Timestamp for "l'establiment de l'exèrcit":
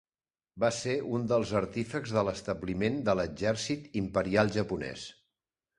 2.31-3.89